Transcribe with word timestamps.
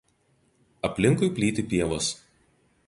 Aplinkui 0.89 1.31
plyti 1.37 1.67
pievos. 1.75 2.13